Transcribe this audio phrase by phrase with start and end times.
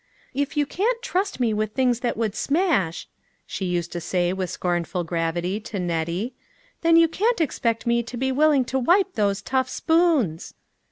[0.33, 3.07] "If you can't trust me with things that would smash,"
[3.45, 6.33] she used to say with scorn ful gravity, to Nettie,"
[6.81, 10.55] then you can't expect me to be willing to wipe those tough spoons."